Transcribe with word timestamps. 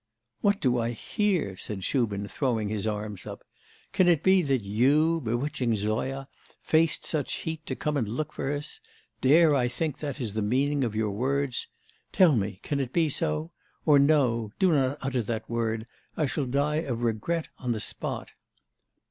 'What 0.41 0.59
do 0.59 0.79
I 0.79 0.93
hear?' 0.93 1.55
said 1.55 1.83
Shubin, 1.83 2.27
throwing 2.27 2.69
his 2.69 2.87
arms 2.87 3.27
up. 3.27 3.43
'Can 3.93 4.07
it 4.07 4.23
be 4.23 4.41
that 4.41 4.63
you, 4.63 5.21
bewitching 5.23 5.75
Zoya, 5.75 6.27
faced 6.59 7.05
such 7.05 7.33
heat 7.33 7.63
to 7.67 7.75
come 7.75 7.95
and 7.97 8.09
look 8.09 8.33
for 8.33 8.51
us? 8.51 8.79
Dare 9.21 9.53
I 9.53 9.67
think 9.67 9.99
that 9.99 10.19
is 10.19 10.33
the 10.33 10.41
meaning 10.41 10.83
of 10.83 10.95
your 10.95 11.11
words? 11.11 11.67
Tell 12.11 12.35
me, 12.35 12.59
can 12.63 12.79
it 12.79 12.91
be 12.91 13.09
so? 13.09 13.51
Or 13.85 13.99
no, 13.99 14.51
do 14.57 14.71
not 14.71 14.97
utter 15.03 15.21
that 15.21 15.47
word; 15.47 15.85
I 16.17 16.25
shall 16.25 16.45
die 16.47 16.77
of 16.77 17.03
regret 17.03 17.49
on 17.59 17.71
the 17.71 17.79
spot. 17.79 18.31